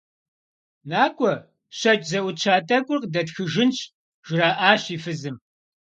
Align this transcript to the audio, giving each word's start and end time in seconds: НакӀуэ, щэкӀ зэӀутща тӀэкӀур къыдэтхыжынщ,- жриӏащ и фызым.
НакӀуэ, 0.89 1.33
щэкӀ 1.77 2.05
зэӀутща 2.09 2.55
тӀэкӀур 2.67 2.99
къыдэтхыжынщ,- 3.01 3.77
жриӏащ 4.27 4.83
и 4.95 4.97
фызым. 5.03 5.35